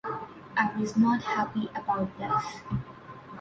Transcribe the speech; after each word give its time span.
I 0.57 0.71
was 0.79 0.97
not 0.97 1.21
happy 1.21 1.69
about 1.75 2.17
this. 2.17 2.63